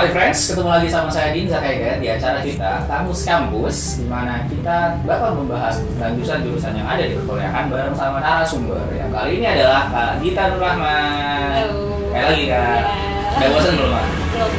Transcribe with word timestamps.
My 0.00 0.08
friends, 0.08 0.48
ketemu 0.48 0.72
lagi 0.72 0.88
sama 0.88 1.12
saya 1.12 1.28
Din 1.28 1.44
Zakaiga 1.44 2.00
di 2.00 2.08
acara 2.08 2.40
kita 2.40 2.88
Kamus 2.88 3.20
Kampus 3.20 4.00
di 4.00 4.08
mana 4.08 4.48
kita 4.48 4.96
bakal 5.04 5.36
membahas 5.36 5.76
jurusan-jurusan 6.00 6.72
yang 6.72 6.88
ada 6.88 7.04
di 7.04 7.20
perkuliahan 7.20 7.68
bareng 7.68 7.92
sama 7.92 8.24
narasumber 8.24 8.80
yang 8.96 9.12
kali 9.12 9.36
ini 9.36 9.60
adalah 9.60 9.92
Kak 9.92 10.24
Gita 10.24 10.56
Nur 10.56 10.64
Rahman 10.64 11.52
Halo. 11.52 12.00
Kayak 12.16 12.26
lagi 12.32 12.44
Kak 12.48 12.64
Ya. 12.64 13.44
Udah 13.44 13.48
bosan 13.52 13.72
belum 13.76 13.90
Kak? 13.92 14.06
Belum. 14.08 14.52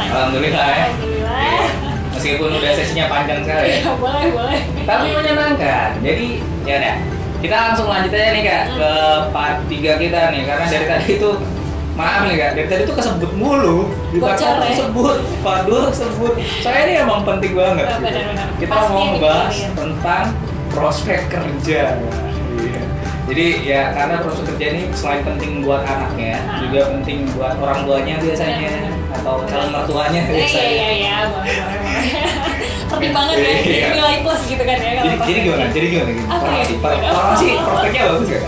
Alhamdulillah 0.00 0.64
ya 0.64 0.84
Alhamdulillah. 0.88 1.64
Meskipun 2.16 2.50
udah 2.56 2.72
sesinya 2.72 3.06
panjang 3.12 3.40
sekali 3.44 3.68
ya 3.68 3.76
Ya, 3.84 3.92
boleh, 4.00 4.24
boleh. 4.32 4.60
Tapi 4.88 5.06
menyenangkan, 5.12 5.90
jadi 6.00 6.26
ya 6.64 6.74
udah 6.80 6.96
kita 7.44 7.56
langsung 7.68 7.86
lanjut 7.92 8.16
aja 8.16 8.28
nih 8.32 8.42
Kak 8.48 8.64
ke 8.80 8.92
part 9.28 9.60
3 9.68 9.76
kita 9.76 10.20
nih 10.32 10.42
Karena 10.48 10.64
dari 10.72 10.86
tadi 10.88 11.08
itu 11.20 11.30
Maaf 11.96 12.20
nih 12.22 12.36
kak, 12.36 12.50
dari 12.54 12.68
tadi 12.68 12.82
tuh 12.84 12.94
kesebut 12.94 13.32
mulu 13.32 13.88
Di 14.12 14.20
Bocor, 14.20 14.60
ya? 14.60 14.68
sebut, 14.76 15.16
part 15.40 15.64
2 15.64 15.88
sebut 15.90 16.32
Saya 16.60 16.84
ini 16.84 17.00
emang 17.00 17.24
penting 17.24 17.56
banget 17.56 17.88
Oh, 17.88 17.96
gitu. 17.98 18.20
Kita 18.58 18.68
Pasti 18.70 18.92
mau 18.92 19.04
ngebahas 19.10 19.48
dipikirin. 19.48 19.72
tentang 19.74 20.24
prospek 20.68 21.20
kerja 21.26 21.82
Iya. 22.56 22.80
Jadi 23.26 23.46
ya 23.64 23.82
karena 23.90 24.20
prospek 24.20 24.44
kerja 24.52 24.66
ini 24.70 24.82
selain 24.92 25.24
penting 25.24 25.50
buat 25.60 25.82
anaknya 25.82 26.36
Ah. 26.42 26.60
Juga 26.60 26.80
penting 26.92 27.18
buat 27.32 27.56
orang 27.56 27.80
tuanya 27.82 28.14
biasanya. 28.18 28.70
Atau 29.10 29.34
calon 29.42 29.68
mertuanya 29.72 30.20
Eh, 30.20 30.28
Iya, 30.28 30.36
biasanya 30.36 30.68
iya, 30.68 30.88
iya, 30.92 31.16
boleh, 31.26 31.54
boleh. 31.56 31.80
Pertimbangan 32.92 33.34
ya, 33.34 33.50
Iya. 33.58 33.86
nilai 33.90 34.16
plus 34.20 34.42
gitu 34.44 34.62
kan 34.62 34.76
ya. 34.76 34.90
jadi, 34.94 35.16
jadi 35.18 35.38
gimana? 35.42 35.64
Jadi 35.70 35.86
gimana? 35.88 36.10
Gitu? 36.12 36.22
Ya? 36.22 36.36
Farmasi, 36.36 36.74
farmasi 36.78 37.46
prospeknya 37.58 38.02
bagus 38.06 38.28
gak? 38.28 38.42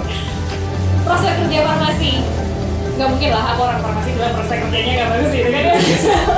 Prospek 1.02 1.32
kerja 1.34 1.58
farmasi. 1.64 2.12
Nggak 2.98 3.08
mungkin 3.08 3.30
lah, 3.30 3.44
aku 3.54 3.60
orang 3.62 3.78
farmasi 3.78 4.10
bilang 4.10 4.32
prospek 4.34 4.58
kerjanya 4.66 4.92
nggak 4.92 5.08
bagus 5.08 5.30
gitu 5.30 5.48
kan. 5.48 5.64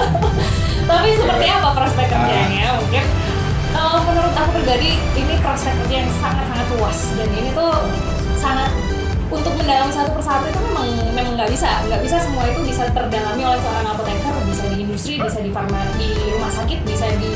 Tapi 0.91 1.09
seperti 1.17 1.47
apa 1.49 1.69
prospek 1.73 2.07
Ah. 2.07 2.13
kerjanya? 2.21 2.65
Mungkin 2.77 3.05
eh, 3.71 3.99
menurut 4.05 4.35
aku 4.37 4.51
pribadi 4.61 4.91
ini 5.17 5.35
prospek 5.41 5.73
kerja 5.81 5.95
yang 6.05 6.11
sangat-sangat 6.21 6.67
luas 6.77 6.99
dan 7.17 7.29
ini 7.33 7.49
tuh 7.51 7.73
sangat 8.37 8.71
untuk 9.31 9.55
mendalami 9.55 9.89
satu 9.89 10.11
persatu 10.11 10.45
itu 10.45 10.59
memang 10.59 10.89
memang 11.15 11.33
nggak 11.39 11.49
bisa 11.49 11.71
nggak 11.87 12.03
bisa 12.03 12.19
semua 12.19 12.45
itu 12.45 12.67
bisa 12.67 12.83
terdalami 12.91 13.43
oleh 13.47 13.61
seorang 13.63 13.87
apoteker 13.87 14.35
bisa 14.45 14.65
di 14.67 14.77
industri 14.83 15.15
bisa 15.17 15.39
di 15.39 15.55
farma 15.55 15.87
di 15.95 16.11
rumah 16.35 16.51
sakit 16.51 16.83
bisa 16.83 17.07
di 17.15 17.31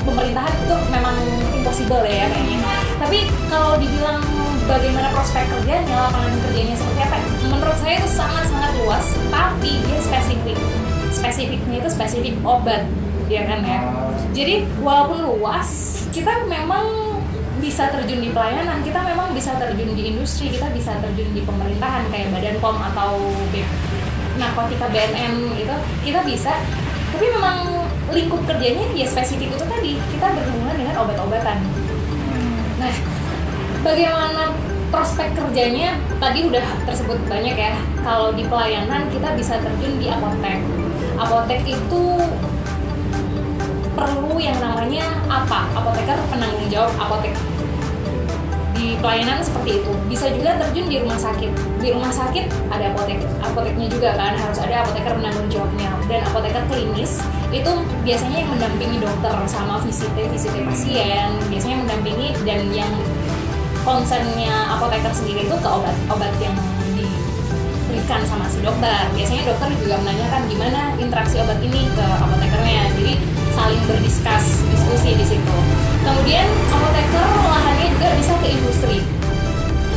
pemerintahan 0.00 0.54
itu 0.56 0.76
memang 0.88 1.16
impossible 1.52 2.00
ya 2.00 2.24
kayaknya 2.26 2.58
tapi 2.96 3.18
kalau 3.52 3.76
dibilang 3.76 4.24
bagaimana 4.70 5.10
prospek 5.10 5.44
kerjanya 5.50 5.96
lapangan 6.06 6.34
kerjanya 6.46 6.74
seperti 6.78 7.00
apa. 7.02 7.18
Menurut 7.50 7.78
saya 7.82 7.94
itu 7.98 8.08
sangat 8.14 8.44
sangat 8.46 8.72
luas 8.78 9.06
tapi 9.34 9.70
dia 9.82 9.98
spesifik. 9.98 10.56
Spesifiknya 11.10 11.76
itu 11.82 11.90
spesifik 11.90 12.34
obat 12.46 12.86
ya 13.26 13.42
kan 13.50 13.60
ya. 13.66 13.82
Jadi 14.30 14.70
walaupun 14.78 15.26
luas 15.26 15.68
kita 16.14 16.46
memang 16.46 16.86
bisa 17.58 17.92
terjun 17.92 18.24
di 18.24 18.30
pelayanan 18.32 18.80
kita 18.80 19.04
memang 19.04 19.36
bisa 19.36 19.52
terjun 19.60 19.92
di 19.92 20.16
industri 20.16 20.48
kita 20.48 20.72
bisa 20.72 20.96
terjun 20.96 21.28
di 21.36 21.44
pemerintahan 21.44 22.08
kayak 22.08 22.32
badan 22.32 22.56
pom 22.56 22.78
atau 22.80 23.20
B- 23.52 23.68
narkotika 24.40 24.86
BNN 24.88 25.58
gitu 25.58 25.74
kita 26.06 26.22
bisa. 26.22 26.54
Tapi 27.10 27.26
memang 27.26 27.66
lingkup 28.14 28.46
kerjanya 28.46 28.86
ya 28.94 29.06
spesifik 29.10 29.50
itu 29.50 29.66
tadi 29.66 29.98
kita 30.14 30.30
berhubungan 30.30 30.78
dengan 30.78 30.94
obat-obatan. 31.02 31.58
Nah 32.80 33.19
bagaimana 33.80 34.52
prospek 34.90 35.32
kerjanya? 35.36 35.96
Tadi 36.18 36.50
udah 36.50 36.66
tersebut 36.84 37.18
banyak 37.30 37.56
ya. 37.56 37.74
Kalau 38.04 38.34
di 38.34 38.44
pelayanan 38.44 39.08
kita 39.08 39.32
bisa 39.36 39.56
terjun 39.60 39.96
di 40.00 40.06
apotek. 40.10 40.60
Apotek 41.20 41.60
itu 41.64 42.02
perlu 43.92 44.36
yang 44.40 44.56
namanya 44.60 45.12
apa? 45.28 45.68
Apoteker 45.76 46.16
penanggung 46.28 46.68
jawab 46.68 46.92
apotek. 46.98 47.34
Di 48.76 48.96
pelayanan 48.96 49.44
seperti 49.44 49.84
itu. 49.84 49.92
Bisa 50.08 50.32
juga 50.32 50.56
terjun 50.56 50.88
di 50.88 50.96
rumah 51.04 51.20
sakit. 51.20 51.52
Di 51.84 51.88
rumah 51.92 52.12
sakit 52.12 52.48
ada 52.72 52.92
apotek. 52.92 53.20
Apoteknya 53.44 53.86
juga 53.92 54.16
kan 54.16 54.32
harus 54.36 54.58
ada 54.60 54.84
apoteker 54.84 55.12
penanggung 55.20 55.48
jawabnya. 55.52 55.92
Dan 56.08 56.24
apoteker 56.26 56.64
klinis 56.72 57.20
itu 57.52 57.72
biasanya 58.02 58.46
yang 58.46 58.50
mendampingi 58.56 58.98
dokter 58.98 59.34
sama 59.44 59.78
visite 59.84 60.24
visite 60.32 60.60
pasien. 60.64 61.28
Biasanya 61.52 61.76
mendampingi 61.84 62.28
dan 62.48 62.60
yang 62.72 62.92
concernnya 63.90 64.70
apoteker 64.70 65.10
sendiri 65.10 65.50
itu 65.50 65.56
ke 65.58 65.66
obat-obat 65.66 66.30
yang 66.38 66.54
diberikan 66.94 68.22
sama 68.22 68.46
si 68.46 68.62
dokter. 68.62 69.10
Biasanya 69.18 69.50
dokter 69.50 69.68
juga 69.82 69.98
menanyakan 69.98 70.46
gimana 70.46 70.94
interaksi 70.94 71.42
obat 71.42 71.58
ini 71.58 71.90
ke 71.90 72.06
apotekernya. 72.22 72.86
Jadi 72.94 73.18
saling 73.50 73.82
berdiskus 73.90 74.46
diskusi 74.70 75.10
di 75.18 75.26
situ. 75.26 75.56
Kemudian 76.06 76.46
apoteker 76.70 77.26
lahannya 77.50 77.86
juga 77.98 78.08
bisa 78.14 78.34
ke 78.38 78.46
industri. 78.54 78.98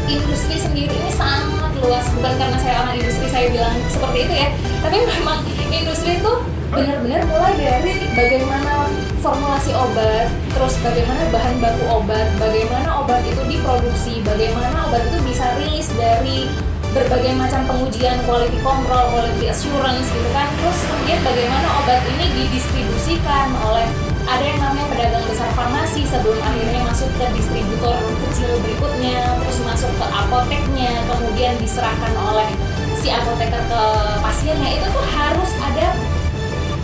Industri 0.09 0.55
sendiri 0.57 0.93
ini 0.97 1.11
sangat 1.13 1.62
luas 1.83 2.05
bukan 2.15 2.33
karena 2.39 2.57
saya 2.63 2.75
orang 2.87 2.95
industri 2.97 3.27
saya 3.27 3.45
bilang 3.51 3.75
seperti 3.91 4.17
itu 4.25 4.33
ya. 4.33 4.49
Tapi 4.81 4.97
memang 5.03 5.39
industri 5.69 6.11
itu 6.17 6.33
benar-benar 6.73 7.21
mulai 7.29 7.53
dari 7.53 7.93
bagaimana 8.17 8.89
formulasi 9.21 9.77
obat 9.77 10.25
terus 10.57 10.73
bagaimana 10.81 11.21
bahan 11.29 11.55
baku 11.61 11.85
obat 11.85 12.27
bagaimana 12.41 13.05
obat 13.05 13.21
itu 13.29 13.45
diproduksi 13.45 14.25
bagaimana 14.25 14.89
obat 14.89 15.05
itu 15.05 15.21
bisa 15.21 15.53
rilis 15.61 15.87
dari 15.93 16.49
berbagai 16.93 17.33
macam 17.33 17.65
pengujian 17.65 18.21
quality 18.29 18.57
control, 18.61 19.09
quality 19.09 19.49
assurance 19.49 20.05
gitu 20.13 20.29
kan. 20.29 20.45
Terus 20.61 20.77
kemudian 20.85 21.19
bagaimana 21.25 21.67
obat 21.81 22.01
ini 22.05 22.25
didistribusikan 22.37 23.49
oleh 23.65 23.89
ada 24.29 24.43
yang 24.45 24.61
namanya 24.61 24.87
farmasi 25.53 26.01
sebelum 26.09 26.39
akhirnya 26.41 26.81
masuk 26.85 27.09
ke 27.17 27.25
distributor 27.37 27.97
kecil 28.27 28.51
berikutnya 28.61 29.37
terus 29.41 29.59
masuk 29.61 29.91
ke 29.95 30.05
apoteknya 30.05 30.91
kemudian 31.05 31.53
diserahkan 31.61 32.13
oleh 32.17 32.49
si 32.97 33.13
apoteker 33.13 33.61
ke 33.67 33.83
pasiennya 34.23 34.69
itu 34.81 34.85
tuh 34.89 35.05
harus 35.13 35.51
ada 35.61 35.87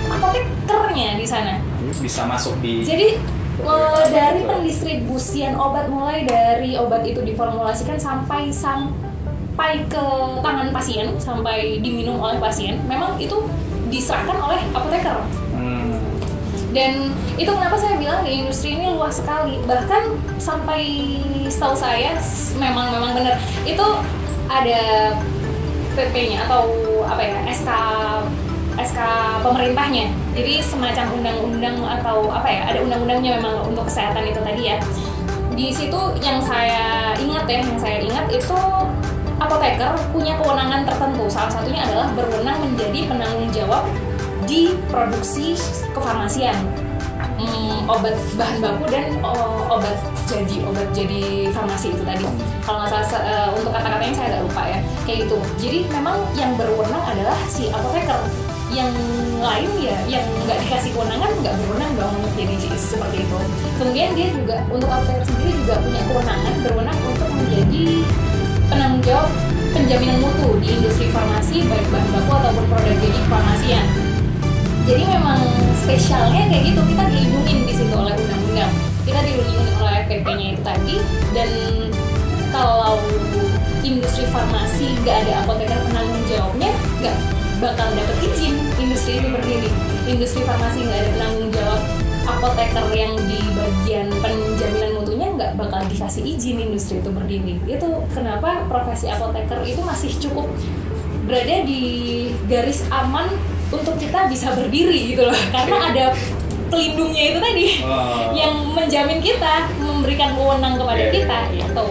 apotekernya 0.09 1.09
di 1.18 1.25
sana. 1.25 1.62
Bisa 2.00 2.28
masuk 2.29 2.58
di 2.62 2.85
jadi 2.85 3.18
eh, 3.63 4.06
dari 4.13 4.46
pendistribusian 4.46 5.58
obat 5.58 5.90
mulai 5.90 6.28
dari 6.28 6.78
obat 6.78 7.03
itu 7.08 7.24
diformulasikan 7.25 7.97
sampai 7.97 8.53
sampai 8.53 9.84
ke 9.88 10.06
tangan 10.46 10.69
pasien 10.75 11.16
sampai 11.18 11.81
diminum 11.81 12.19
oleh 12.22 12.38
pasien 12.38 12.78
memang 12.85 13.18
itu 13.18 13.47
diserahkan 13.90 14.38
oleh 14.38 14.62
apoteker. 14.75 15.18
Dan 16.69 17.09
itu 17.41 17.50
kenapa 17.50 17.74
saya 17.81 17.97
bilang 17.97 18.22
di 18.22 18.46
industri 18.46 18.78
ini 18.78 18.94
luas 18.94 19.18
sekali. 19.18 19.57
Bahkan 19.66 20.38
sampai 20.38 20.81
setahu 21.50 21.74
saya 21.74 22.13
memang 22.62 22.94
memang 22.94 23.18
benar. 23.18 23.41
Itu 23.66 23.85
ada 24.46 25.13
PP-nya 25.97 26.46
atau 26.46 26.69
apa 27.09 27.22
ya 27.25 27.38
SK 27.50 27.69
SK 28.78 29.00
pemerintahnya. 29.41 30.14
Jadi 30.38 30.61
semacam 30.61 31.05
undang-undang 31.17 31.78
atau 31.99 32.29
apa 32.29 32.47
ya 32.47 32.61
ada 32.70 32.79
undang-undangnya 32.85 33.41
memang 33.41 33.66
untuk 33.66 33.90
kesehatan 33.90 34.29
itu 34.29 34.40
tadi 34.46 34.64
ya. 34.70 34.78
Di 35.58 35.73
situ 35.73 35.99
yang 36.22 36.40
saya 36.40 37.17
ingat 37.17 37.49
ya 37.49 37.66
yang 37.66 37.82
saya 37.82 37.97
ingat 37.99 38.29
itu 38.29 38.59
apoteker 39.41 39.97
punya 40.14 40.38
kewenangan 40.38 40.85
tertentu. 40.85 41.26
Salah 41.34 41.49
satunya 41.49 41.82
adalah 41.82 42.14
berwenang 42.14 42.61
menjadi 42.61 43.09
penanggung 43.09 43.49
jawab 43.49 43.90
di 44.49 44.73
produksi 44.90 45.53
kefarmasian. 45.93 46.57
Hmm, 47.40 47.87
obat 47.87 48.17
bahan 48.35 48.59
baku 48.59 48.85
dan 48.91 49.16
oh, 49.23 49.63
obat 49.72 49.96
jadi 50.28 50.59
obat 50.67 50.90
jadi 50.91 51.53
farmasi 51.53 51.93
itu 51.93 52.03
tadi. 52.03 52.25
Kalau 52.66 52.84
nggak 52.84 52.91
salah 53.07 53.23
eh, 53.23 53.49
untuk 53.55 53.72
kata-katanya 53.72 54.13
saya 54.17 54.28
agak 54.34 54.41
lupa 54.49 54.63
ya. 54.66 54.79
Kayak 55.05 55.17
gitu. 55.23 55.37
Jadi 55.61 55.79
memang 55.93 56.17
yang 56.35 56.51
berwenang 56.57 57.03
adalah 57.05 57.37
si 57.47 57.69
apoteker. 57.69 58.19
Yang 58.69 58.91
lain 59.40 59.72
ya 59.79 59.97
yang 60.19 60.25
nggak 60.46 60.57
dikasih 60.67 60.91
kewenangan 60.97 61.31
nggak 61.40 61.55
berwenang 61.63 61.91
dong 61.96 62.13
untuk 62.19 62.34
jadi 62.35 62.55
seperti 62.75 63.17
itu. 63.23 63.40
Kemudian 63.79 64.09
dia 64.17 64.28
juga 64.34 64.57
untuk 64.67 64.90
apoteker 64.91 65.23
sendiri 65.29 65.51
juga 65.63 65.73
punya 65.79 66.01
kewenangan 66.09 66.53
berwenang 66.66 66.99
untuk 67.07 67.29
menjadi 67.31 67.85
penanggung 68.67 69.03
jawab 69.07 69.29
penjaminan 69.73 70.17
mutu 70.22 70.49
di 70.61 70.67
industri 70.75 71.07
farmasi 71.13 71.66
baik 71.66 71.87
bahan 71.93 72.09
baku 72.13 72.31
ataupun 72.41 72.66
produk 72.69 72.96
jadi 73.01 73.19
farmasian 73.29 74.09
jadi 74.90 75.06
memang 75.06 75.38
spesialnya 75.86 76.50
kayak 76.50 76.74
gitu 76.74 76.82
kita 76.82 77.03
dilindungi 77.14 77.53
di 77.70 77.74
situ 77.78 77.94
oleh 77.94 78.18
undang-undang. 78.18 78.74
Kita 79.06 79.20
dilindungi 79.22 79.74
oleh 79.78 80.02
PP-nya 80.09 80.47
itu 80.58 80.62
tadi 80.66 80.96
dan 81.38 81.50
kalau 82.50 82.97
industri 83.86 84.26
farmasi 84.34 84.97
nggak 85.06 85.30
ada 85.30 85.46
apoteker 85.46 85.78
penanggung 85.86 86.24
jawabnya 86.26 86.74
nggak 87.06 87.18
bakal 87.62 87.88
dapet 87.94 88.18
izin 88.34 88.58
industri 88.82 89.22
itu 89.22 89.30
berdiri. 89.30 89.70
Industri 90.09 90.41
farmasi 90.41 90.82
nggak 90.82 91.00
ada 91.06 91.09
penanggung 91.14 91.50
jawab 91.53 91.82
apoteker 92.26 92.85
yang 92.97 93.14
di 93.30 93.40
bagian 93.53 94.09
penjaminan 94.26 94.92
mutunya 94.97 95.28
nggak 95.38 95.52
bakal 95.53 95.85
dikasih 95.85 96.26
izin 96.26 96.66
industri 96.66 96.97
itu 96.97 97.14
berdiri. 97.14 97.62
Itu 97.70 98.09
kenapa 98.09 98.66
profesi 98.66 99.06
apoteker 99.06 99.62
itu 99.70 99.85
masih 99.85 100.09
cukup 100.18 100.50
berada 101.30 101.62
di 101.62 101.82
garis 102.50 102.82
aman 102.90 103.30
untuk 103.70 103.96
kita 103.96 104.26
bisa 104.26 104.52
berdiri 104.52 105.14
gitu 105.14 105.24
loh 105.24 105.38
karena 105.50 105.78
ada 105.88 106.06
pelindungnya 106.68 107.24
itu 107.28 107.40
tadi 107.40 107.68
Oh. 107.82 108.30
yang 108.32 108.54
menjamin 108.68 109.20
kita 109.20 109.54
memberikan 109.76 110.34
wewenang 110.34 110.76
kepada 110.76 111.02
Iya, 111.02 111.12
kita 111.12 111.38
iya. 111.48 111.66
gitu 111.66 111.86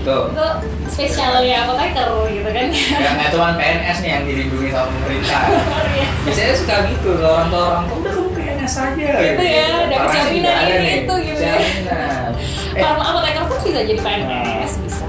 Tuh. 0.00 0.24
itu 0.30 0.46
spesialnya 0.88 1.56
apoteker 1.64 2.06
gitu 2.28 2.48
kan 2.48 2.66
Ya, 2.70 3.10
nggak 3.12 3.28
cuma 3.28 3.54
PNS 3.54 3.98
nih 4.00 4.10
yang 4.12 4.24
dilindungi 4.24 4.68
sama 4.70 4.86
pemerintah. 4.92 5.42
Iya. 5.90 6.06
Biasanya 6.22 6.54
suka 6.54 6.76
gitu 6.88 7.10
kalau 7.16 7.34
orang 7.36 7.48
tua 7.48 7.62
orang 7.64 7.84
tua 7.84 7.96
udah 7.98 8.12
kamu 8.12 8.30
PNS 8.32 8.74
aja. 8.78 9.08
Gitu 9.18 9.42
ya, 9.44 9.66
dapat 9.84 9.98
Farmasi 10.08 10.16
jaminan 10.16 10.54
ini 10.62 10.76
nih, 10.78 10.96
itu 11.00 11.14
gitu 11.24 11.42
ya. 11.42 11.56
Jaminan. 11.56 12.30
Eh, 12.70 12.80
Farma 12.82 13.04
apoteker 13.04 13.42
pun 13.44 13.58
bisa 13.60 13.80
jadi 13.82 13.98
PNS 13.98 14.72
bisa 14.80 15.06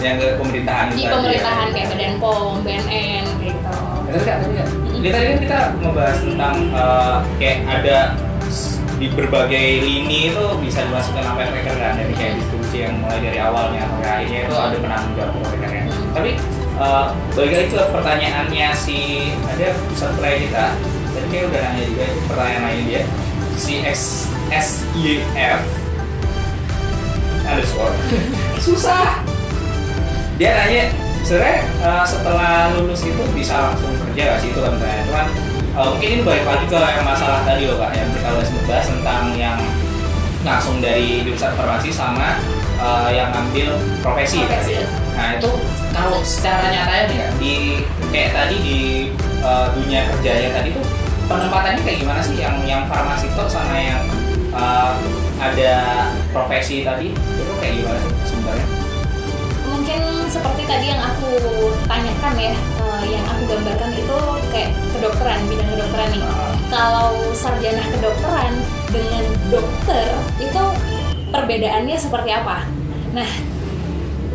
yang 0.00 0.16
ke 0.16 0.26
pemerintahan 0.34 0.84
di 0.88 0.94
itu 0.96 1.06
aja. 1.06 1.12
pemerintahan 1.14 1.66
kayak 1.70 1.86
Badan 1.90 2.14
POM, 2.16 2.52
BNN 2.64 3.24
kayak 3.36 3.52
gitu. 3.52 3.74
Tapi 4.10 4.18
kan, 4.20 4.36
tapi 4.42 4.54
kan. 4.54 4.68
Ini 4.90 5.08
tadi 5.08 5.24
kan 5.24 5.38
kita 5.38 5.58
membahas 5.78 6.18
tentang 6.20 6.54
eh, 6.68 7.16
kayak 7.38 7.58
ada 7.70 7.98
s- 8.46 8.76
di 8.98 9.08
berbagai 9.08 9.66
lini 9.80 10.28
itu 10.28 10.44
bisa 10.60 10.84
dimasukkan 10.84 11.24
sampai 11.24 11.48
tracker 11.48 11.72
kan 11.74 11.94
dari 11.94 12.12
kayak 12.12 12.36
distribusi 12.36 12.84
yang 12.84 13.00
mulai 13.00 13.16
dari 13.18 13.38
awalnya 13.38 13.86
sampai 13.86 14.08
akhirnya 14.12 14.40
itu 14.44 14.54
ada 14.54 14.76
penanggung 14.76 15.14
jawab 15.14 15.32
tracker 15.46 15.70
ya. 15.70 15.82
Tapi 16.12 16.30
eh, 16.76 17.04
balik 17.32 17.52
lagi 17.54 17.68
ke 17.70 17.82
pertanyaannya 17.88 18.68
si 18.74 18.98
ada 19.40 19.66
pusat 19.86 20.12
kita 20.18 20.64
tadi 21.10 21.26
kayak 21.28 21.44
udah 21.48 21.60
nanya 21.60 21.82
juga 21.86 22.02
itu 22.04 22.20
pertanyaan 22.26 22.62
lain 22.66 22.82
dia 22.86 23.02
si 23.56 23.72
X 23.82 23.98
SYF 24.50 25.60
underscore 27.44 27.94
susah 28.64 29.20
dia 30.36 30.50
nanya 30.54 30.84
sebenarnya 31.24 31.60
eh, 31.84 32.04
setelah 32.08 32.52
lulus 32.76 33.00
itu 33.04 33.22
bisa 33.36 33.54
langsung 33.70 33.92
kerja 34.08 34.22
gak 34.34 34.38
sih 34.42 34.48
itu 34.52 34.60
kan 34.60 34.72
cuman 34.78 35.26
eh, 35.76 35.86
mungkin 35.92 36.08
ini 36.08 36.22
balik 36.24 36.44
lagi 36.46 36.64
ke 36.66 36.78
yang 36.78 37.06
masalah 37.06 37.40
tadi 37.44 37.62
loh 37.68 37.76
kak 37.78 37.92
yang 37.94 38.08
kita 38.12 38.28
udah 38.32 38.46
bahas 38.68 38.86
tentang 38.88 39.22
yang 39.36 39.58
langsung 40.40 40.80
dari 40.80 41.20
jurusan 41.24 41.52
farmasi 41.52 41.90
sama 41.92 42.40
eh, 42.80 43.10
yang 43.12 43.28
ngambil 43.34 43.76
profesi, 44.00 44.40
Profesi. 44.44 44.80
tadi. 44.80 44.88
nah 45.16 45.36
itu 45.36 45.50
kalau 45.90 46.22
secara 46.24 46.70
nyatanya 46.70 47.04
nih 47.10 47.16
Kak, 47.18 47.30
di 47.36 47.54
kayak 48.08 48.30
tadi 48.32 48.56
di 48.62 48.78
eh, 49.44 49.66
dunia 49.76 50.00
kerjanya 50.14 50.50
tadi 50.56 50.68
tuh 50.72 50.84
penempatannya 51.28 51.80
kayak 51.84 51.98
gimana 52.02 52.20
sih 52.24 52.36
yang 52.40 52.56
yang 52.64 52.82
farmasi 52.88 53.28
tuh 53.36 53.46
sama 53.50 53.76
yang 53.76 54.02
eh, 54.54 54.92
ada 55.40 55.72
profesi 56.32 56.82
tadi 56.84 57.12
itu 57.12 57.52
kayak 57.60 57.74
gimana 57.84 57.98
sih 58.00 58.12
sebenarnya? 58.32 58.79
Seperti 60.30 60.62
tadi 60.62 60.94
yang 60.94 61.02
aku 61.02 61.34
tanyakan 61.90 62.34
ya, 62.38 62.54
eh, 62.54 63.04
yang 63.18 63.24
aku 63.26 63.50
gambarkan 63.50 63.90
itu 63.98 64.18
kayak 64.54 64.70
kedokteran, 64.94 65.42
bidang 65.50 65.68
kedokteran 65.74 66.08
nih. 66.14 66.22
Kalau 66.70 67.10
sarjana 67.34 67.82
kedokteran 67.90 68.52
dengan 68.94 69.24
dokter 69.50 70.06
itu 70.38 70.62
perbedaannya 71.34 71.98
seperti 71.98 72.30
apa? 72.30 72.62
Nah, 73.10 73.26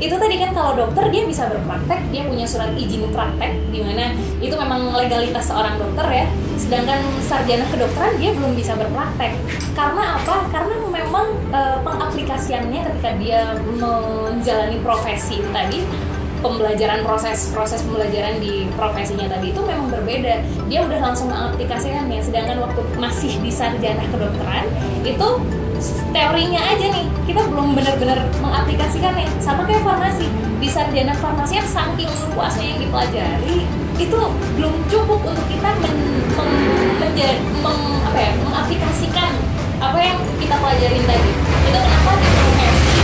itu 0.03 0.11
tadi 0.19 0.35
kan 0.35 0.51
kalau 0.51 0.75
dokter 0.75 1.07
dia 1.07 1.23
bisa 1.23 1.47
berpraktek, 1.47 2.03
dia 2.11 2.27
punya 2.27 2.43
surat 2.43 2.75
izin 2.75 3.07
praktek 3.15 3.55
di 3.71 3.79
mana 3.79 4.11
itu 4.43 4.51
memang 4.51 4.91
legalitas 4.91 5.47
seorang 5.47 5.79
dokter 5.79 6.07
ya. 6.11 6.27
Sedangkan 6.55 7.03
sarjana 7.25 7.67
kedokteran 7.69 8.15
dia 8.19 8.31
belum 8.31 8.55
bisa 8.55 8.73
berpraktek. 8.79 9.35
Karena 9.75 10.19
apa? 10.19 10.47
Karena 10.49 10.75
memang 10.87 11.27
eh, 11.51 11.77
pengaplikasiannya 11.83 12.81
ketika 12.91 13.11
dia 13.19 13.55
menjalani 13.79 14.77
profesi 14.81 15.43
tadi 15.51 15.83
pembelajaran 16.45 17.01
proses 17.01 17.49
proses 17.49 17.81
pembelajaran 17.81 18.37
di 18.37 18.69
profesinya 18.77 19.25
tadi 19.25 19.49
itu 19.49 19.61
memang 19.65 19.89
berbeda 19.89 20.45
dia 20.69 20.85
udah 20.85 20.99
langsung 21.01 21.33
mengaplikasikannya 21.33 22.21
sedangkan 22.21 22.61
waktu 22.61 22.81
masih 23.01 23.33
di 23.41 23.49
sarjana 23.49 24.05
kedokteran 24.13 24.69
itu 25.01 25.29
teorinya 26.13 26.61
aja 26.61 26.85
nih 26.93 27.05
kita 27.25 27.41
belum 27.49 27.73
benar-benar 27.73 28.29
mengaplikasikannya 28.39 29.25
sama 29.41 29.65
kayak 29.65 29.81
farmasi 29.81 30.29
di 30.61 30.69
sarjana 30.69 31.17
farmasi 31.17 31.57
yang 31.57 31.69
saking 31.69 32.09
luasnya 32.37 32.65
yang 32.77 32.79
dipelajari 32.79 33.57
itu 33.97 34.19
belum 34.53 34.73
cukup 34.85 35.19
untuk 35.23 35.45
kita 35.47 35.69
men, 35.77 35.95
menja- 36.95 37.39
meng- 37.57 38.01
apa 38.03 38.17
ya, 38.17 38.31
mengaplikasikan 38.39 39.31
apa 39.77 39.97
yang 39.97 40.17
kita 40.35 40.55
pelajarin 40.55 41.03
tadi 41.03 41.31
itu 41.63 41.77
kenapa 41.77 42.11
di 42.13 42.27
profesi 42.27 42.99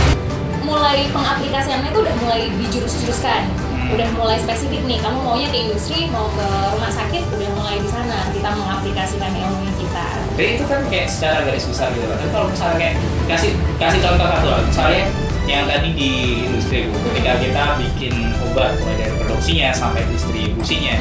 mulai 0.62 0.98
pengaplikasiannya 1.08 1.88
itu 1.88 2.00
udah 2.00 2.16
mulai 2.18 2.42
dijurus-juruskan 2.56 3.42
Hmm. 3.72 3.98
udah 3.98 4.08
mulai 4.14 4.38
spesifik 4.38 4.78
nih 4.84 4.94
kamu 4.96 5.18
maunya 5.18 5.50
ke 5.50 5.58
industri 5.60 6.06
mau 6.06 6.30
ke 6.30 6.46
rumah 6.70 6.86
sakit 6.88 7.18
udah 7.28 7.50
mulai 7.52 7.76
di 7.76 7.88
sana 7.88 8.30
kita 8.30 8.48
mengaplikasikan 8.48 9.30
ilmu 9.34 9.66
kita 9.74 10.06
Jadi 10.32 10.50
itu 10.54 10.64
kan 10.64 10.80
kayak 10.86 11.08
secara 11.10 11.38
garis 11.42 11.66
besar 11.66 11.90
gitu 11.90 12.06
kan. 12.06 12.16
Tapi 12.16 12.30
kalau 12.30 12.46
misalnya 12.48 12.76
kayak 12.78 12.94
kasih 13.26 13.50
kasih 13.76 14.00
contoh 14.00 14.24
satu 14.24 14.48
lah. 14.48 14.60
Misalnya 14.62 15.02
yang 15.52 15.68
tadi 15.68 15.92
di 15.92 16.10
industri 16.48 16.88
Bu, 16.88 16.96
ketika 17.12 17.36
kita 17.36 17.62
bikin 17.76 18.14
obat 18.42 18.72
mulai 18.80 18.96
dari 18.96 19.12
produksinya 19.20 19.68
sampai 19.70 20.00
distribusinya, 20.08 20.96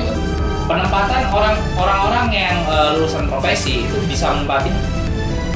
penempatan 0.67 1.31
orang 1.31 1.55
orang-orang 1.75 2.27
yang 2.29 2.57
eh, 2.67 2.99
lulusan 2.99 3.25
profesi 3.25 3.87
itu 3.87 3.95
bisa 4.05 4.35
menempatin 4.35 4.75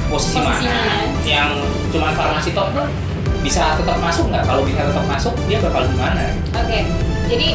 posisi, 0.08 0.40
Posisi 0.40 0.68
mana? 0.72 1.12
Yang 1.28 1.50
cuma 1.92 2.16
farmasi 2.16 2.56
top 2.56 2.72
tuh 2.72 2.88
bisa 3.44 3.76
tetap 3.76 4.00
masuk 4.00 4.32
nggak? 4.32 4.42
Kalau 4.42 4.64
bisa 4.64 4.82
tetap 4.82 5.06
masuk, 5.06 5.34
dia 5.46 5.60
bakal 5.60 5.84
gimana? 5.86 6.32
oke 6.50 6.80
jadi 7.26 7.48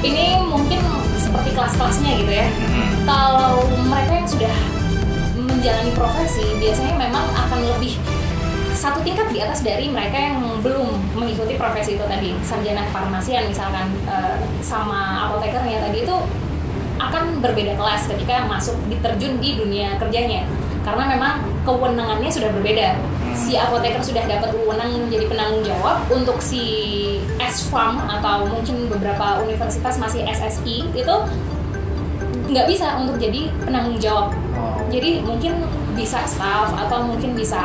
ini 0.00 0.24
mungkin 0.40 0.80
seperti 1.14 1.52
kelas-kelasnya 1.52 2.10
gitu 2.16 2.32
ya 2.32 2.48
Hmm. 2.48 2.90
kalau 3.04 3.60
mereka 3.84 4.12
yang 4.16 4.28
sudah 4.30 4.54
menjalani 5.36 5.92
profesi 5.92 6.46
biasanya 6.56 6.94
memang 6.96 7.26
akan 7.34 7.60
lebih 7.76 7.98
satu 8.80 9.04
tingkat 9.04 9.28
di 9.28 9.44
atas 9.44 9.60
dari 9.60 9.92
mereka 9.92 10.16
yang 10.16 10.40
belum 10.64 10.88
mengikuti 11.12 11.60
profesi 11.60 12.00
itu 12.00 12.04
tadi. 12.08 12.32
Sarjana 12.40 12.88
farmasian 12.88 13.52
misalkan 13.52 13.92
eh, 14.08 14.40
sama 14.64 15.28
apotekernya 15.28 15.84
tadi 15.84 16.08
itu 16.08 16.16
akan 16.96 17.44
berbeda 17.44 17.76
kelas 17.76 18.08
ketika 18.08 18.48
masuk 18.48 18.76
diterjun 18.88 19.36
di 19.36 19.60
dunia 19.60 20.00
kerjanya. 20.00 20.48
Karena 20.80 21.12
memang 21.12 21.44
kewenangannya 21.68 22.32
sudah 22.32 22.48
berbeda. 22.56 22.96
Si 23.36 23.52
apoteker 23.60 24.00
sudah 24.00 24.24
dapat 24.24 24.56
wewenang 24.56 24.96
menjadi 24.96 25.28
penanggung 25.28 25.60
jawab 25.60 26.00
untuk 26.08 26.40
si 26.40 26.64
S-Farm 27.36 28.00
atau 28.08 28.48
mungkin 28.48 28.88
beberapa 28.88 29.44
universitas 29.44 30.00
masih 30.00 30.24
SSI 30.24 30.88
itu 30.96 31.16
nggak 32.48 32.66
bisa 32.66 32.96
untuk 32.96 33.20
jadi 33.20 33.52
penanggung 33.60 34.00
jawab. 34.00 34.32
Oh. 34.60 34.76
jadi 34.90 35.22
mungkin 35.22 35.62
bisa 35.94 36.26
staff 36.26 36.74
atau 36.74 37.06
mungkin 37.06 37.38
bisa 37.38 37.62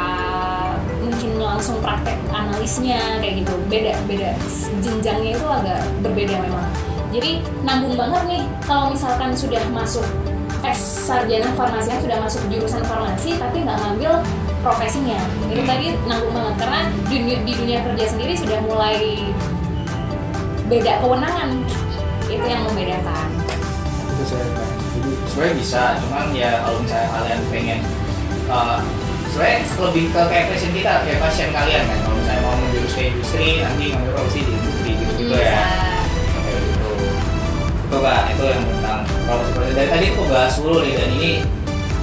mungkin 1.15 1.39
langsung 1.39 1.79
praktek 1.79 2.19
analisnya 2.27 2.99
kayak 3.23 3.47
gitu. 3.47 3.55
Beda 3.71 3.95
beda. 4.03 4.35
Jenjangnya 4.83 5.31
itu 5.39 5.47
agak 5.47 5.79
berbeda 6.03 6.35
memang. 6.43 6.67
Jadi 7.15 7.39
nanggung 7.63 7.95
banget 7.95 8.23
nih 8.27 8.43
kalau 8.67 8.91
misalkan 8.91 9.31
sudah 9.31 9.63
masuk 9.71 10.03
S 10.67 11.07
sarjana 11.07 11.47
farmasi 11.55 11.95
sudah 12.03 12.19
masuk 12.19 12.43
jurusan 12.51 12.83
farmasi 12.83 13.39
tapi 13.39 13.63
nggak 13.63 13.79
ngambil 13.79 14.19
profesinya. 14.59 15.15
Itu 15.47 15.63
tadi 15.63 15.95
nanggung 16.03 16.35
banget 16.35 16.55
karena 16.59 16.81
di, 17.07 17.17
di 17.47 17.53
dunia 17.55 17.79
kerja 17.87 18.05
sendiri 18.11 18.33
sudah 18.35 18.59
mulai 18.67 19.23
beda 20.67 20.99
kewenangan. 20.99 21.63
Itu 22.27 22.43
yang 22.43 22.67
membedakan. 22.67 23.27
Itu 24.19 24.23
saya 24.27 24.45
jadi 24.95 25.11
sebenarnya 25.31 25.55
bisa 25.63 25.81
cuman 26.03 26.27
ya 26.35 26.51
kalau 26.63 26.77
misalnya 26.83 27.07
kalian 27.15 27.39
pengen 27.51 27.79
uh, 28.51 28.79
sebenarnya 29.35 29.67
lebih 29.83 30.03
ke 30.15 30.21
kayak 30.31 30.45
passion 30.47 30.71
kita 30.71 30.93
kayak 31.03 31.19
passion 31.19 31.49
kalian 31.51 31.83
kan 31.83 31.97
kalau 32.07 32.15
misalnya 32.15 32.41
mau 32.47 32.55
menjurus 32.55 32.93
ke 32.95 33.01
industri 33.11 33.47
nanti 33.59 33.91
ngambil 33.91 34.11
profesi 34.15 34.39
di 34.47 34.51
industri 34.55 34.91
gitu 34.95 35.11
gitu 35.19 35.35
Bisa. 35.35 35.43
ya 35.43 35.59
kayak 36.39 36.59
gitu 36.63 36.89
itu 37.75 37.97
kak 37.99 38.23
itu 38.31 38.43
yang 38.47 38.63
tentang 38.63 38.99
profesi 39.27 39.71
dari 39.75 39.89
tadi 39.91 40.05
aku 40.15 40.23
bahas 40.31 40.53
dulu 40.55 40.77
nih 40.87 40.93
dan 40.95 41.09
ini 41.19 41.31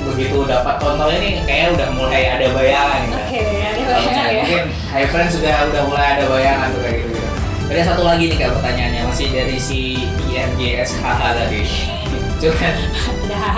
begitu 0.05 0.37
dapat 0.45 0.77
contohnya 0.77 1.19
nih 1.25 1.33
kayaknya 1.49 1.69
udah 1.73 1.89
mulai 1.97 2.23
ada 2.37 2.47
bayangan 2.53 3.01
Kak. 3.09 3.25
oke 3.25 3.41
ada 3.41 3.81
Kalau 3.81 4.03
bayangan 4.05 4.29
ya 4.29 4.43
mungkin 4.45 4.65
High 4.93 5.09
Friends 5.09 5.33
sudah 5.33 5.55
udah 5.73 5.83
mulai 5.89 6.07
ada 6.13 6.25
bayangan 6.29 6.69
tuh 6.69 6.81
kayak 6.85 6.97
gitu, 7.01 7.17
gitu. 7.17 7.29
Ada 7.73 7.83
satu 7.89 8.03
lagi 8.05 8.25
nih 8.29 8.37
kak 8.37 8.51
pertanyaannya 8.61 9.03
masih 9.09 9.27
dari 9.33 9.57
si 9.57 10.05
INGSHH 10.29 11.21
tadi. 11.33 11.61
Cuman 12.45 12.75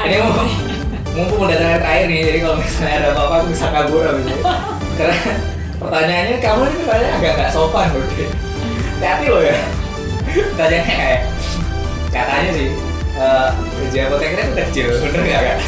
ini 0.07 0.17
mumpung, 0.23 0.51
mumpung 1.15 1.47
udah 1.47 1.57
terakhir 1.57 1.81
terakhir 1.81 2.07
nih, 2.11 2.21
jadi 2.27 2.39
kalau 2.43 2.57
misalnya 2.59 2.95
ada 2.99 3.09
apa-apa 3.15 3.35
aku 3.39 3.47
bisa 3.55 3.67
kabur 3.71 4.03
abis 4.03 4.25
itu. 4.27 4.43
Karena 4.99 5.19
pertanyaannya 5.79 6.37
kamu 6.43 6.63
ini 6.67 6.83
kayaknya 6.83 7.11
agak 7.15 7.33
nggak 7.39 7.51
sopan 7.55 7.87
loh. 7.95 8.03
Hati-hati 8.03 9.27
loh 9.31 9.43
ya. 9.47 9.59
Pertanyaannya 10.27 10.95
kayak 10.99 11.21
katanya 12.11 12.51
sih 12.55 12.69
eh 13.15 13.49
gaji 13.55 13.99
apoteker 14.11 14.39
itu 14.43 14.55
kecil, 14.59 14.87
bener 15.07 15.23
nggak 15.23 15.43
kak? 15.47 15.59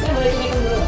saya 0.00 0.12
boleh 0.14 0.32
hitung 0.38 0.62
dulu 0.62 0.78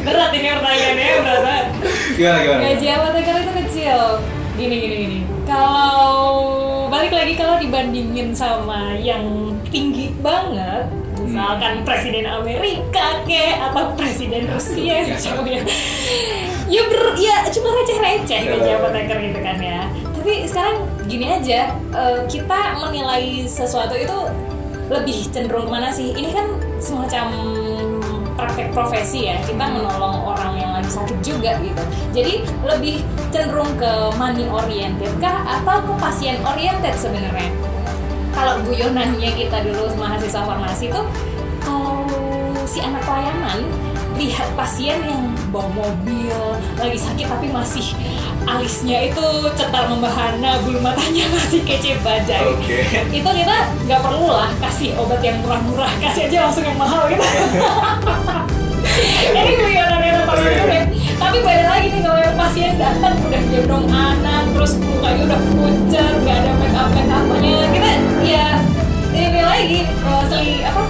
berat 0.00 0.30
ini 0.32 0.48
pertanyaannya 0.54 1.06
berat 1.22 1.40
banget 1.42 1.66
gimana 2.14 2.38
gimana? 2.42 2.60
gaji 2.70 2.86
apoteker 2.88 3.34
itu 3.34 3.52
kecil 3.66 3.98
gini 4.60 4.76
gini 4.76 4.96
gini 5.00 5.18
kalau 5.48 6.20
balik 6.92 7.16
lagi 7.16 7.32
kalau 7.32 7.56
dibandingin 7.56 8.36
sama 8.36 8.92
yang 8.94 9.56
tinggi 9.72 10.12
banget 10.20 10.84
misalkan 11.16 11.80
presiden 11.80 12.28
Amerika 12.28 13.24
ke 13.24 13.56
atau 13.56 13.96
presiden 13.96 14.44
Rusia 14.52 15.00
Ya. 15.00 15.16
misalnya 15.16 15.64
ya. 16.68 16.82
Ber 16.86 17.02
ya 17.16 17.36
cuma 17.50 17.68
receh-receh 17.72 18.40
Ya. 18.40 18.50
gaji 18.52 18.70
apoteker 18.76 19.16
gitu 19.20 19.40
kan 19.40 19.56
ya. 19.58 19.80
Tapi 20.16 20.32
sekarang 20.44 20.76
gini 21.08 21.26
aja 21.28 21.60
eh, 21.72 22.18
kita 22.28 22.60
menilai 22.78 23.48
sesuatu 23.48 23.96
itu 23.96 24.18
lebih 24.90 25.18
cenderung 25.30 25.66
ke 25.66 25.72
mana 25.72 25.88
sih? 25.88 26.12
Ini 26.12 26.30
kan 26.34 26.46
semacam 26.82 27.26
praktek 28.34 28.72
profesi 28.72 29.28
ya 29.28 29.36
kita 29.44 29.60
menolong 29.60 30.24
orang 30.24 30.52
yang 30.56 30.69
sakit 30.90 31.18
juga 31.22 31.54
gitu. 31.62 31.82
Jadi 32.10 32.42
lebih 32.66 33.06
cenderung 33.30 33.70
ke 33.78 33.90
money 34.18 34.50
oriented 34.50 35.14
kah 35.22 35.46
atau 35.46 35.78
ke 35.86 35.92
pasien 36.02 36.42
oriented 36.42 36.94
sebenarnya? 36.98 37.50
Kalau 38.34 38.62
guyonannya 38.66 39.30
kita 39.38 39.62
dulu 39.62 39.94
mahasiswa 39.94 40.42
farmasi 40.42 40.90
itu 40.90 41.02
kalau 41.62 42.06
si 42.66 42.78
anak 42.82 43.02
pelayanan 43.06 43.66
lihat 44.20 44.52
pasien 44.52 45.00
yang 45.00 45.32
bawa 45.48 45.66
mobil 45.72 46.36
lagi 46.76 47.00
sakit 47.00 47.24
tapi 47.24 47.48
masih 47.48 47.96
alisnya 48.44 49.08
itu 49.08 49.26
cetar 49.56 49.88
membahana 49.88 50.60
bulu 50.60 50.76
matanya 50.84 51.24
masih 51.34 51.64
kece 51.64 51.96
bajai 52.04 52.52
Oke. 52.52 52.84
itu 53.16 53.30
kita 53.32 53.56
nggak 53.88 54.00
perlu 54.04 54.28
lah 54.28 54.52
kasih 54.60 54.92
obat 55.00 55.24
yang 55.24 55.40
murah-murah 55.40 55.88
kasih 56.04 56.28
aja 56.28 56.48
langsung 56.48 56.64
yang 56.68 56.76
mahal 56.76 57.08
gitu 57.08 57.24
ini 59.00 59.72
yang 59.76 60.24
paling 60.26 60.46
unik 60.68 60.84
tapi 61.20 61.36
beda 61.44 61.64
lagi 61.68 61.86
nih 61.92 62.00
kalau 62.00 62.20
yang 62.20 62.36
pasien 62.36 62.72
datang 62.80 63.14
udah 63.20 63.42
gendong 63.52 63.86
anak 63.92 64.42
terus 64.56 64.72
mukanya 64.80 65.22
udah 65.28 65.40
pucat 65.52 66.14
nggak 66.24 66.36
ada 66.40 66.50
make 66.56 66.76
up 66.76 66.88
make 66.96 67.12
upnya 67.12 67.58
kita 67.72 67.90
ya 68.24 68.48
ini 69.12 69.40
lagi 69.44 69.80
eh, 69.84 70.22
seli 70.32 70.54
apa 70.64 70.82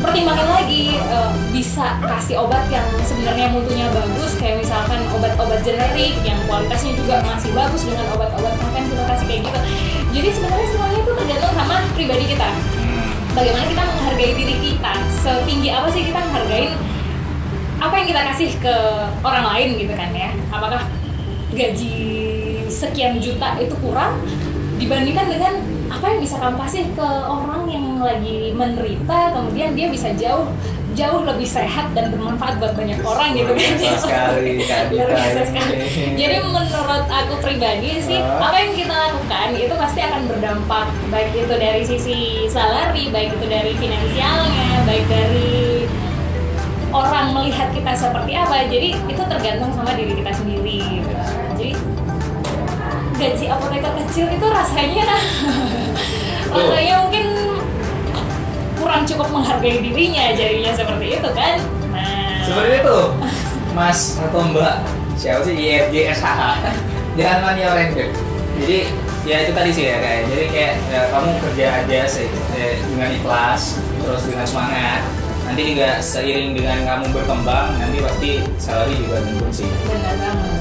pertimbangkan 0.00 0.48
lagi 0.48 0.96
eh, 0.96 1.30
bisa 1.52 1.98
kasih 2.04 2.40
obat 2.40 2.64
yang 2.72 2.86
sebenarnya 3.04 3.52
mutunya 3.52 3.86
bagus 3.92 4.32
kayak 4.40 4.64
misalkan 4.64 5.00
obat-obat 5.12 5.60
generik 5.64 6.14
yang 6.24 6.38
kualitasnya 6.48 6.92
juga 6.96 7.20
masih 7.24 7.50
bagus 7.52 7.82
dengan 7.84 8.06
obat-obat 8.16 8.54
makan 8.60 8.84
kita 8.86 9.02
kasih 9.08 9.26
kayak 9.28 9.42
gitu. 9.48 9.58
Jadi 10.16 10.28
sebenarnya 10.32 10.68
semuanya 10.72 10.98
itu 11.04 11.12
tergantung 11.12 11.52
sama 11.52 11.76
pribadi 11.92 12.24
kita. 12.32 12.48
Hmm. 12.48 13.08
bagaimana 13.36 13.64
kita 13.68 13.82
menghargai 13.84 14.32
diri 14.32 14.56
kita? 14.64 14.92
Setinggi 15.20 15.68
apa 15.68 15.88
sih 15.92 16.02
kita 16.08 16.18
menghargai 16.24 16.72
apa 17.76 17.94
yang 18.00 18.06
kita 18.08 18.22
kasih 18.32 18.50
ke 18.56 18.76
orang 19.20 19.44
lain 19.52 19.68
gitu 19.76 19.92
kan 19.92 20.10
ya 20.16 20.30
apakah 20.48 20.82
gaji 21.52 21.96
sekian 22.68 23.20
juta 23.20 23.56
itu 23.60 23.74
kurang 23.80 24.20
dibandingkan 24.76 25.26
dengan 25.28 25.54
apa 25.86 26.04
yang 26.12 26.20
bisa 26.20 26.36
kamu 26.42 26.56
kasih 26.66 26.84
ke 26.98 27.08
orang 27.24 27.62
yang 27.70 27.86
lagi 28.02 28.50
menderita 28.52 29.32
kemudian 29.32 29.72
dia 29.78 29.86
bisa 29.88 30.10
jauh 30.18 30.50
jauh 30.96 31.28
lebih 31.28 31.44
sehat 31.44 31.92
dan 31.92 32.08
bermanfaat 32.08 32.56
buat 32.56 32.72
banyak 32.72 33.04
orang 33.04 33.36
gitu 33.36 33.52
kan 33.52 33.72
sekali 34.00 34.64
biasa. 34.64 35.60
Jadi 36.16 36.36
menurut 36.40 37.04
aku 37.04 37.34
pribadi 37.44 38.00
sih 38.00 38.16
Ah. 38.16 38.48
apa 38.48 38.56
yang 38.64 38.72
kita 38.72 38.94
lakukan 38.96 39.48
itu 39.60 39.74
pasti 39.76 40.00
akan 40.00 40.22
berdampak 40.24 40.88
baik 41.12 41.36
itu 41.36 41.52
dari 41.52 41.84
sisi 41.84 42.48
salary, 42.48 43.12
baik 43.12 43.36
itu 43.36 43.44
dari 43.44 43.76
finansialnya, 43.76 44.88
baik 44.88 45.04
dari 45.04 45.75
orang 46.96 47.32
melihat 47.32 47.68
kita 47.70 47.92
seperti 47.92 48.32
apa. 48.32 48.64
Jadi 48.66 48.96
itu 48.96 49.22
tergantung 49.22 49.70
sama 49.72 49.92
diri 49.92 50.14
kita 50.14 50.32
sendiri. 50.32 50.78
gitu. 51.00 51.12
Jadi 51.52 51.70
gaji 53.16 53.46
apoteker 53.48 53.92
kecil 54.04 54.26
itu 54.28 54.46
rasanya 54.46 55.04
rasanya 56.52 56.94
mungkin 57.00 57.24
kurang 58.76 59.02
cukup 59.04 59.28
menghargai 59.32 59.80
dirinya 59.80 60.32
jadinya 60.32 60.72
seperti 60.72 61.06
itu 61.16 61.28
kan. 61.32 61.56
Nah, 61.90 62.44
Seperti 62.44 62.84
itu, 62.84 62.98
Mas 63.72 64.20
atau 64.20 64.40
Mbak 64.46 64.74
siapa 65.16 65.40
sih 65.42 65.56
IFJ 65.56 66.12
SHH 66.12 66.40
jangan 67.16 67.38
money 67.42 67.64
oriented. 67.64 68.12
Jadi 68.56 68.78
ya 69.24 69.36
itu 69.42 69.52
tadi 69.52 69.70
sih 69.72 69.84
ya 69.88 69.96
kayak 69.98 70.20
jadi 70.28 70.44
kayak 70.52 70.72
ya, 70.86 71.00
kamu 71.10 71.30
kerja 71.40 71.64
aja 71.82 72.00
se- 72.06 72.30
eh, 72.54 72.78
dengan 72.86 73.10
ikhlas 73.10 73.74
terus 73.98 74.22
dengan 74.22 74.46
semangat 74.46 75.02
nanti 75.46 75.62
juga 75.72 75.90
seiring 76.02 76.58
dengan 76.58 76.78
kamu 76.82 77.06
berkembang 77.14 77.68
nanti 77.78 77.98
pasti 78.02 78.30
salary 78.58 78.94
juga 78.98 79.22
menurun 79.22 79.52
sih 79.54 79.68
benar 79.86 80.14
banget. 80.18 80.60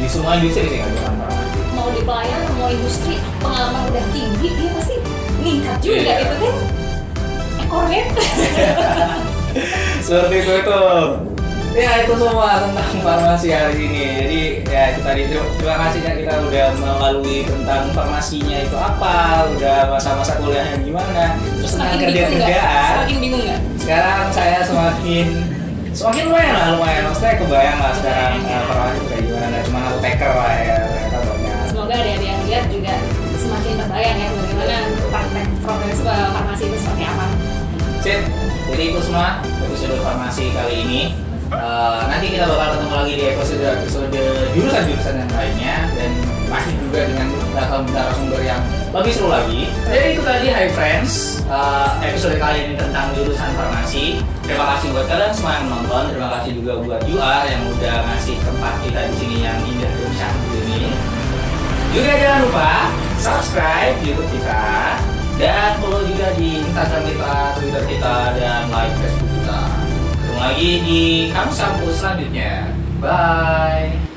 di 0.00 0.06
semua 0.08 0.32
industri 0.40 0.64
sih 0.66 0.78
nggak 0.80 0.90
cuma 0.96 1.10
farmasi. 1.20 1.60
mau 1.76 1.88
di 1.92 2.00
pelayanan 2.02 2.52
mau 2.56 2.68
industri 2.72 3.14
pengalaman 3.38 3.82
udah 3.92 4.04
tinggi 4.10 4.48
dia 4.56 4.70
pasti 4.72 4.96
meningkat 5.38 5.76
juga 5.78 5.96
Iya. 6.00 6.14
itu 6.16 6.36
kan 6.40 6.54
ekornya 7.62 8.02
seperti 10.06 10.34
itu 10.40 10.52
itu 10.64 10.78
ya 11.72 12.04
itu 12.04 12.12
semua 12.20 12.60
tentang 12.68 12.92
farmasi 13.00 13.48
hari 13.48 13.76
ini. 13.80 14.02
Jadi 14.20 14.40
ya 14.68 14.82
itu 14.92 15.00
tadi. 15.00 15.22
Terima 15.32 15.76
kasih 15.88 16.00
ya 16.04 16.12
kita 16.20 16.34
udah 16.44 16.66
melalui 16.76 17.38
tentang 17.48 17.82
farmasinya 17.96 18.58
itu 18.60 18.76
apa 18.76 19.48
udah 19.56 19.78
masa-masa 19.88 20.36
kuliahnya 20.36 20.76
gimana 20.84 21.38
terus 21.60 21.72
tentang 21.78 21.98
kerja 22.02 22.22
kerjaan 22.28 22.92
semakin 22.92 23.16
bingung 23.20 23.42
nggak? 23.48 23.60
Sekarang 23.80 24.20
saya 24.34 24.58
semakin 24.66 25.26
semakin 25.92 26.22
lumayan 26.28 26.52
lah 26.52 26.66
lumayan. 26.76 27.02
Maksudnya 27.08 27.34
kebayang 27.40 27.78
lah 27.80 27.92
sekarang 27.96 28.32
uh, 28.44 28.62
farmasi 28.68 28.96
itu 28.96 29.04
kayak 29.08 29.22
gimana. 29.24 29.56
Cuma 29.64 29.78
aku 29.88 29.98
taker 30.04 30.32
lah 30.36 30.52
ya 30.60 30.76
ternyata 30.88 31.18
banyak. 31.24 31.56
Semoga 31.72 31.94
ada 31.96 32.10
yang 32.20 32.40
lihat 32.44 32.64
juga 32.68 32.94
semakin 33.40 33.72
terbayang 33.80 34.16
ya 34.20 34.28
bagaimana 34.32 34.76
praktek 35.08 35.46
profesi 35.64 36.02
eh, 36.04 36.28
farmasi 36.36 36.62
itu 36.68 36.76
seperti 36.78 37.04
apa. 37.08 37.26
Sip. 38.02 38.20
Jadi 38.72 38.82
itu 38.88 39.00
semua 39.04 39.44
episode 39.44 39.96
farmasi 40.00 40.44
kali 40.52 40.76
ini. 40.84 41.31
Eh, 41.52 42.00
nanti 42.08 42.32
kita 42.32 42.48
bakal 42.48 42.80
ketemu 42.80 42.94
lagi 42.96 43.12
di 43.12 43.24
episode 43.28 43.60
episode 43.60 44.22
jurusan-jurusan 44.56 45.14
yang 45.20 45.30
lainnya 45.36 45.76
dan 45.92 46.10
pasti 46.48 46.72
juga 46.80 47.00
dengan 47.08 47.28
narasumber 47.92 48.40
yang 48.40 48.60
lebih 48.92 49.12
seru 49.12 49.28
lagi. 49.28 49.68
Jadi 49.84 50.16
itu 50.16 50.22
tadi 50.24 50.46
Hi 50.48 50.66
Friends 50.72 51.44
eh, 51.44 51.88
episode 52.08 52.40
kali 52.40 52.72
ini 52.72 52.74
tentang 52.80 53.12
jurusan 53.12 53.52
farmasi. 53.52 54.24
Terima 54.48 54.64
kasih 54.76 54.96
buat 54.96 55.06
kalian 55.12 55.32
semua 55.36 55.52
yang 55.60 55.64
menonton. 55.68 56.02
Terima 56.16 56.28
kasih 56.40 56.50
juga 56.56 56.72
buat 56.80 57.00
UR 57.04 57.42
yang 57.44 57.62
udah 57.68 57.96
ngasih 58.08 58.36
tempat 58.40 58.74
kita 58.88 59.00
di 59.12 59.14
sini 59.20 59.36
yang 59.44 59.58
indah 59.68 59.92
dan 59.92 60.12
cantik 60.16 60.64
ini. 60.72 60.90
Juga 61.92 62.12
jangan 62.16 62.40
lupa 62.48 62.70
subscribe 63.20 63.96
YouTube 64.00 64.30
kita 64.32 64.96
dan 65.36 65.76
follow 65.84 66.00
juga 66.08 66.32
di 66.40 66.64
Instagram 66.64 67.02
kita, 67.04 67.32
Twitter 67.60 67.84
kita, 67.84 68.16
dan 68.40 68.72
like 68.72 68.96
Facebook 68.96 69.31
lagi 70.42 70.82
di 70.82 71.02
kampus 71.30 72.02
selanjutnya. 72.02 72.66
Bye. 72.98 74.11